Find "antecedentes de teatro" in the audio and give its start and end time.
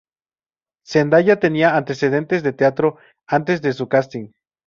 1.77-2.97